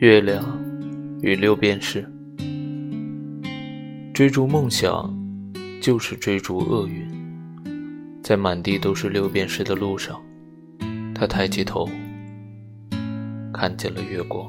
[0.00, 0.44] 月亮
[1.22, 2.08] 与六便士。
[4.14, 5.12] 追逐梦想
[5.82, 7.04] 就是追逐厄运
[8.22, 10.20] 在满地都是六便士的路上
[11.12, 11.88] 他抬起头
[13.52, 14.48] 看见了月光。